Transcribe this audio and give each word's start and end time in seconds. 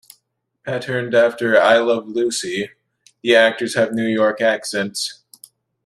Patterned 0.65 1.13
after 1.13 1.61
"I 1.61 1.77
Love 1.77 2.07
Lucy", 2.07 2.71
the 3.21 3.35
actors 3.35 3.75
have 3.75 3.93
New 3.93 4.07
York 4.07 4.41
accents. 4.41 5.21